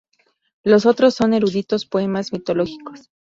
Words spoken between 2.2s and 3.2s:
mitológicos.